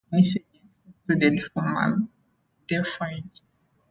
Initial 0.11 0.41
agents 0.55 0.85
included 0.87 1.43
formaldehyde. 1.53 3.29